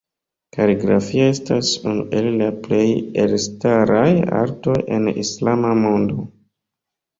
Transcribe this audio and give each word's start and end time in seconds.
Kaligrafio 0.55 1.27
estas 1.33 1.69
unu 1.91 2.05
el 2.21 2.29
la 2.39 2.47
plej 2.65 2.81
elstaraj 3.25 4.09
artoj 4.41 4.81
en 4.99 5.09
islama 5.27 5.79
mondo. 5.87 6.29